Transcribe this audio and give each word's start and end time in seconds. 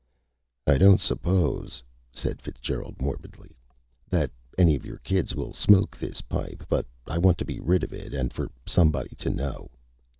"I 0.65 0.79
don't 0.79 0.99
suppose," 0.99 1.83
said 2.11 2.41
Fitzgerald 2.41 2.99
morbidly, 2.99 3.55
"that 4.09 4.31
any 4.57 4.73
of 4.75 4.83
your 4.83 4.97
kids 4.97 5.35
will 5.35 5.53
smoke 5.53 5.95
this 5.95 6.21
pipe, 6.21 6.63
but 6.67 6.87
I 7.05 7.19
want 7.19 7.37
to 7.37 7.45
be 7.45 7.59
rid 7.59 7.83
of 7.83 7.93
it 7.93 8.11
and 8.11 8.33
for 8.33 8.49
somebody 8.65 9.13
to 9.19 9.29
know." 9.29 9.69